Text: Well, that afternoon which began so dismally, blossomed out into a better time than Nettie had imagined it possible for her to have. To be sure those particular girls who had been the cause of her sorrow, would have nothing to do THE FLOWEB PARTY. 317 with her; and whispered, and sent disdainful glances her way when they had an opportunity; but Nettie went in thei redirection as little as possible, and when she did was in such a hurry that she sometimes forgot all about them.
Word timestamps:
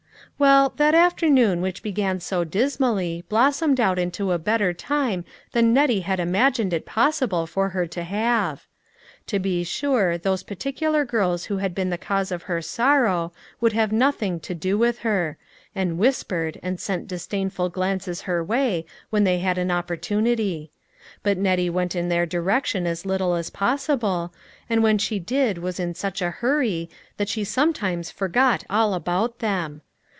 Well, 0.39 0.73
that 0.77 0.95
afternoon 0.95 1.61
which 1.61 1.83
began 1.83 2.19
so 2.19 2.43
dismally, 2.43 3.23
blossomed 3.29 3.79
out 3.79 3.99
into 3.99 4.31
a 4.31 4.39
better 4.39 4.73
time 4.73 5.23
than 5.51 5.71
Nettie 5.71 5.99
had 5.99 6.19
imagined 6.19 6.73
it 6.73 6.83
possible 6.83 7.45
for 7.45 7.69
her 7.69 7.85
to 7.85 8.01
have. 8.03 8.65
To 9.27 9.37
be 9.37 9.63
sure 9.63 10.17
those 10.17 10.41
particular 10.41 11.05
girls 11.05 11.45
who 11.45 11.57
had 11.57 11.75
been 11.75 11.91
the 11.91 11.97
cause 11.99 12.31
of 12.31 12.43
her 12.43 12.59
sorrow, 12.59 13.31
would 13.59 13.73
have 13.73 13.91
nothing 13.91 14.39
to 14.39 14.55
do 14.55 14.71
THE 14.71 14.77
FLOWEB 14.85 14.95
PARTY. 14.95 15.37
317 15.75 15.95
with 15.95 15.99
her; 15.99 15.99
and 15.99 15.99
whispered, 15.99 16.59
and 16.63 16.79
sent 16.79 17.07
disdainful 17.07 17.69
glances 17.69 18.21
her 18.21 18.43
way 18.43 18.87
when 19.11 19.23
they 19.25 19.37
had 19.37 19.59
an 19.59 19.69
opportunity; 19.69 20.71
but 21.21 21.37
Nettie 21.37 21.69
went 21.69 21.95
in 21.95 22.09
thei 22.09 22.21
redirection 22.25 22.87
as 22.87 23.05
little 23.05 23.35
as 23.35 23.51
possible, 23.51 24.33
and 24.67 24.81
when 24.81 24.97
she 24.97 25.19
did 25.19 25.59
was 25.59 25.79
in 25.79 25.93
such 25.93 26.19
a 26.19 26.31
hurry 26.31 26.89
that 27.17 27.29
she 27.29 27.43
sometimes 27.43 28.09
forgot 28.09 28.63
all 28.71 28.95
about 28.95 29.37
them. 29.37 29.83